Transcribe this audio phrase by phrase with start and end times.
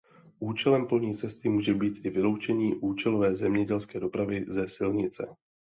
[0.39, 5.25] Účelem polní cesty může být i vyloučení účelové zemědělské dopravy ze silnice.